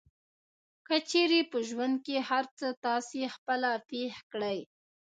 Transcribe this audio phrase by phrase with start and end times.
[0.87, 4.59] که چېرې په ژوند کې هر څه تاسې خپله پېښ کړئ.